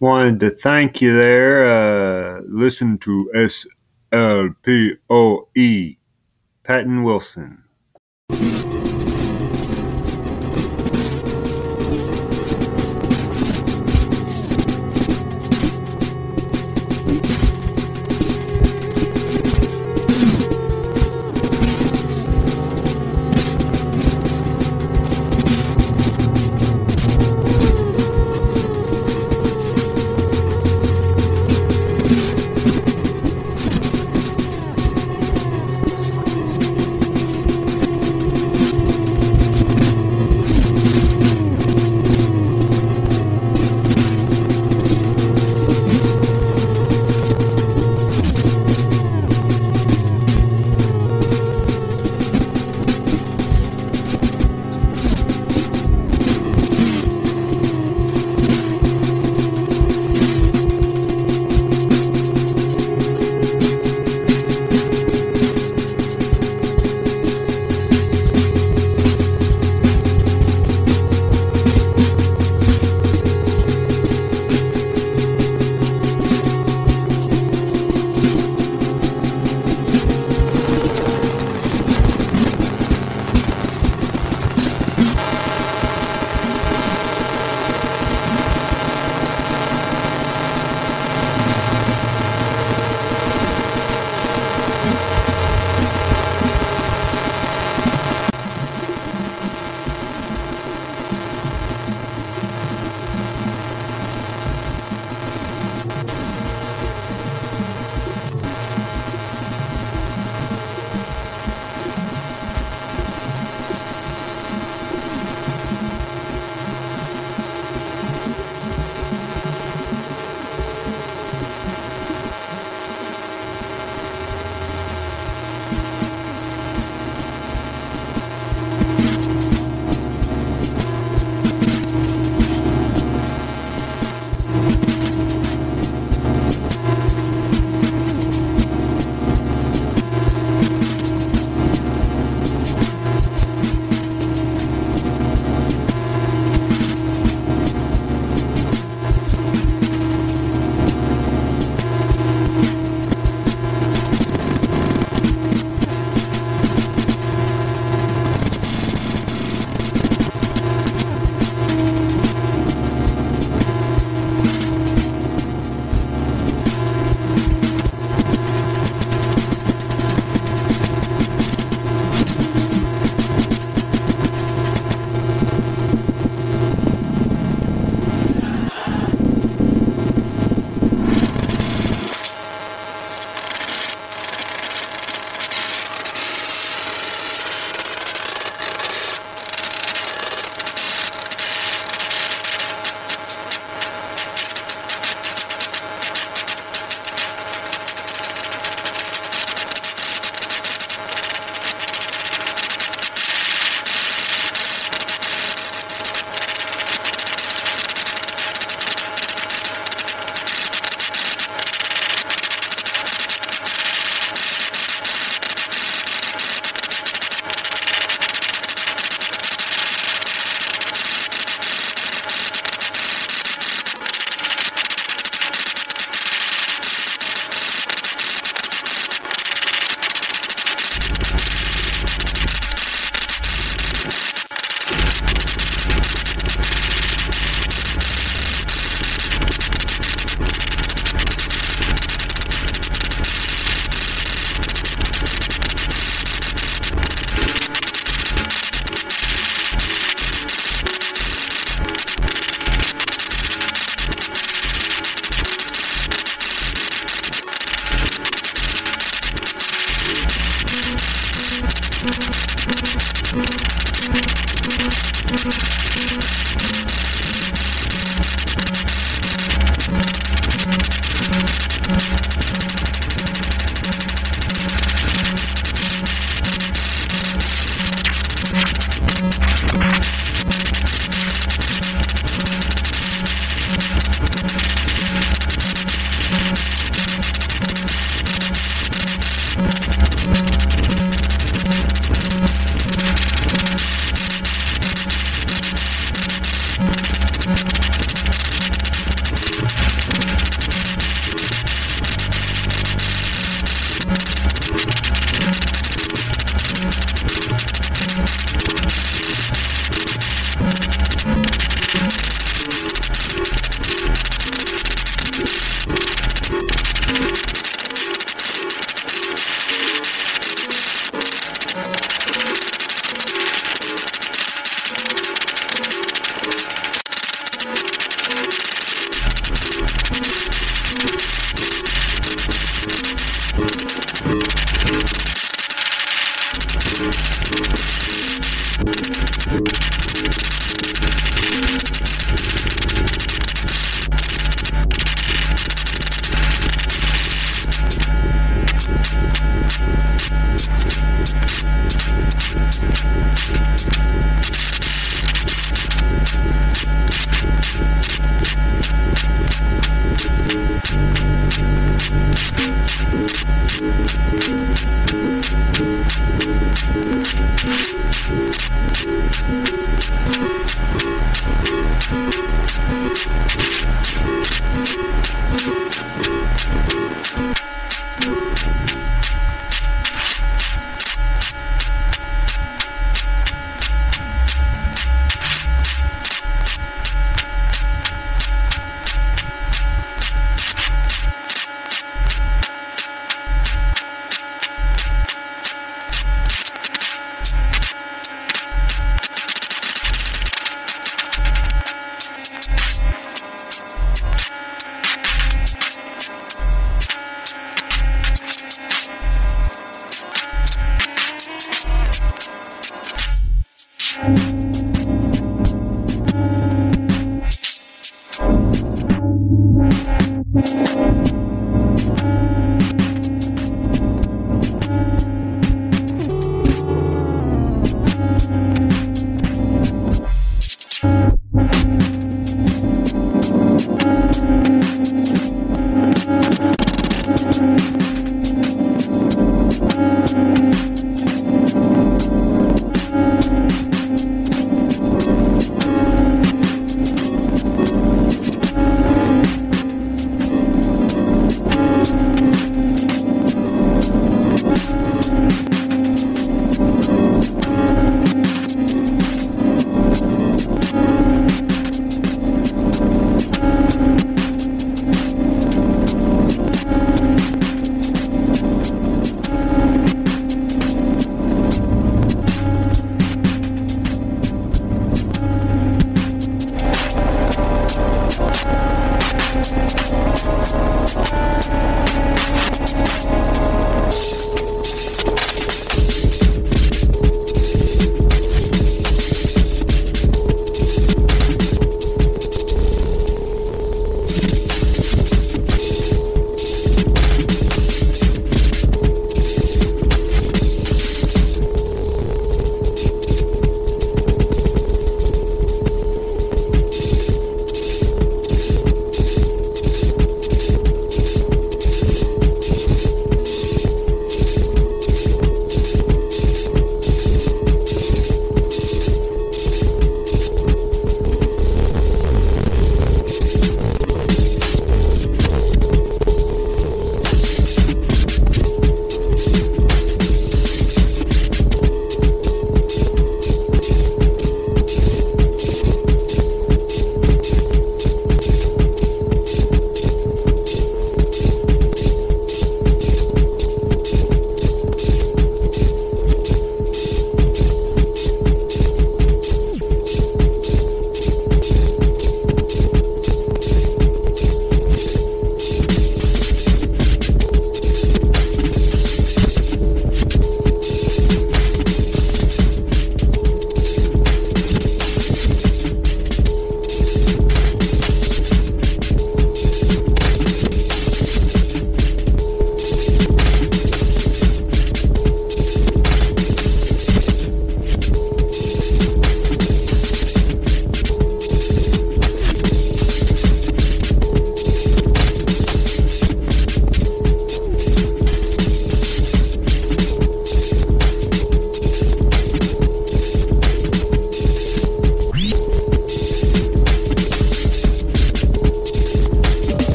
[0.00, 2.38] Wanted to thank you there.
[2.38, 3.30] Uh, listen to
[4.12, 5.96] SLPOE,
[6.64, 7.63] Patton Wilson.